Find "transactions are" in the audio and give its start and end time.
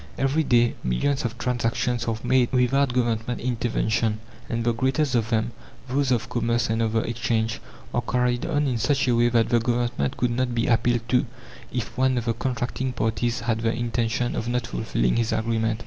1.37-2.17